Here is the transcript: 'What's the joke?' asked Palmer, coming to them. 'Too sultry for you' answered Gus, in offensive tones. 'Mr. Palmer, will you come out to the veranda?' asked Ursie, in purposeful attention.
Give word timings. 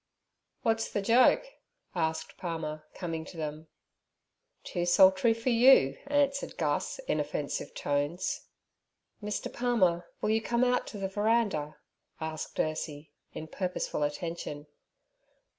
'What's 0.63 0.89
the 0.89 0.99
joke?' 1.03 1.45
asked 1.93 2.35
Palmer, 2.35 2.87
coming 2.95 3.23
to 3.25 3.37
them. 3.37 3.67
'Too 4.63 4.83
sultry 4.83 5.31
for 5.31 5.49
you' 5.51 5.95
answered 6.07 6.57
Gus, 6.57 6.97
in 7.07 7.19
offensive 7.19 7.75
tones. 7.75 8.47
'Mr. 9.23 9.53
Palmer, 9.53 10.07
will 10.19 10.31
you 10.31 10.41
come 10.41 10.63
out 10.63 10.87
to 10.87 10.97
the 10.97 11.07
veranda?' 11.07 11.77
asked 12.19 12.57
Ursie, 12.59 13.11
in 13.33 13.45
purposeful 13.45 14.01
attention. 14.01 14.65